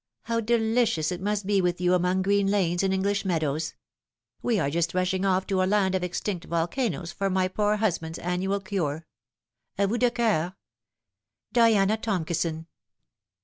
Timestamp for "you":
1.79-1.93